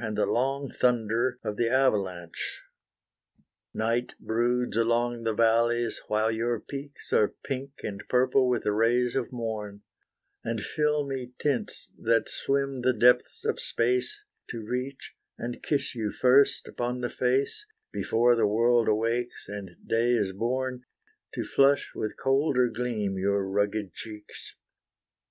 And 0.00 0.16
the 0.16 0.24
long 0.24 0.70
thunder 0.70 1.38
of 1.44 1.58
the 1.58 1.68
avalanche! 1.68 2.60
Night 3.74 4.14
broods 4.18 4.74
along 4.74 5.24
the 5.24 5.34
vallies 5.34 6.00
while 6.08 6.30
your 6.30 6.60
peaks 6.60 7.12
Are 7.12 7.34
pink 7.44 7.72
and 7.84 8.02
purple 8.08 8.48
with 8.48 8.62
the 8.62 8.72
rays 8.72 9.14
of 9.14 9.30
morn, 9.30 9.82
And 10.42 10.62
filmy 10.62 11.34
tints 11.38 11.92
that 11.98 12.26
swim 12.30 12.80
the 12.80 12.94
depths 12.94 13.44
of 13.44 13.60
space, 13.60 14.22
To 14.48 14.64
reach, 14.64 15.14
and 15.36 15.62
kiss 15.62 15.94
you 15.94 16.10
first 16.10 16.68
upon 16.68 17.02
the 17.02 17.10
face, 17.10 17.66
Before 17.92 18.34
the 18.34 18.46
world 18.46 18.88
awakes, 18.88 19.46
and 19.46 19.72
day 19.86 20.12
is 20.12 20.32
born, 20.32 20.86
To 21.34 21.44
flush 21.44 21.92
with 21.94 22.16
colder 22.16 22.68
gleam 22.68 23.18
your 23.18 23.46
rugged 23.46 23.92
cheeks. 23.92 24.54